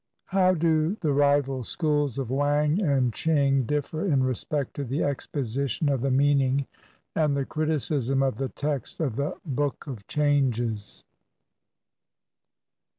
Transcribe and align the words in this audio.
How 0.25 0.55
do 0.55 0.95
the 0.99 1.13
rival 1.13 1.61
schools 1.61 2.17
of 2.17 2.31
Wang 2.31 2.81
and 2.81 3.13
Ching 3.13 3.65
differ 3.65 4.03
in 4.03 4.23
respect 4.23 4.73
to 4.77 4.83
the 4.83 5.03
exposition 5.03 5.89
of 5.89 6.01
the 6.01 6.09
meaning 6.09 6.65
and 7.15 7.37
the 7.37 7.45
criticism 7.45 8.23
of 8.23 8.37
the 8.37 8.49
text 8.49 8.99
of 8.99 9.15
the 9.15 9.35
"Book 9.45 9.85
of 9.85 10.07
Changes"? 10.07 11.03